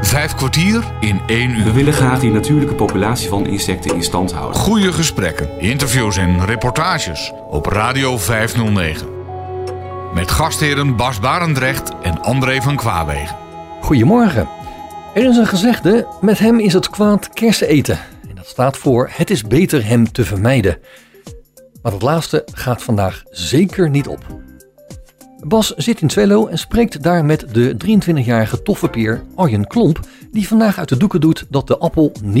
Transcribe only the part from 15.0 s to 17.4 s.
Er is een gezegde, met hem is het kwaad